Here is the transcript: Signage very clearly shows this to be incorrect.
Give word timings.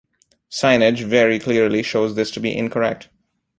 Signage 0.49 1.03
very 1.03 1.37
clearly 1.37 1.83
shows 1.83 2.15
this 2.15 2.31
to 2.31 2.39
be 2.39 2.57
incorrect. 2.57 3.09